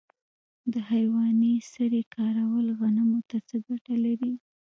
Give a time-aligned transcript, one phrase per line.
[0.71, 4.33] د حیواني سرې کارول غنمو ته څه ګټه لري؟